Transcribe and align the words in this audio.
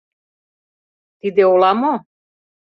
Тиде 1.19 1.43
ола 1.53 1.71
мо?.. 1.81 1.93